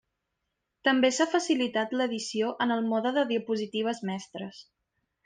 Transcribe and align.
També 0.87 1.11
s'ha 1.17 1.27
facilitat 1.33 1.93
l'edició 1.99 2.49
en 2.67 2.73
el 2.77 2.81
mode 2.95 3.13
de 3.19 3.27
diapositives 3.33 4.01
mestres. 4.13 4.65